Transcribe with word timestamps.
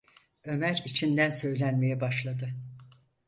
Ömer 0.45 0.83
içinden 0.85 1.29
söylenmeye 1.29 2.01
başladı: 2.01 2.53